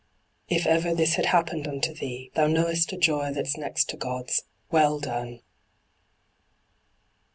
[0.49, 4.45] If ever this had happened unto thee, Thou knowest a joy that's next to God's
[4.71, 5.41] "Well done!